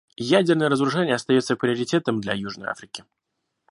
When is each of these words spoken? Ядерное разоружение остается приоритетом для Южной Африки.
Ядерное 0.35 0.67
разоружение 0.67 1.13
остается 1.13 1.55
приоритетом 1.55 2.21
для 2.21 2.33
Южной 2.33 2.69
Африки. 2.69 3.05